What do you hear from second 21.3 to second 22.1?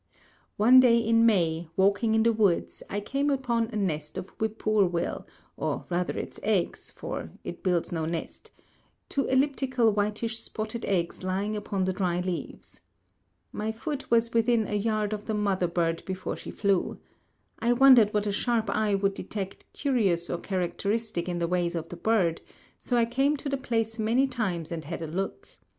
the ways of the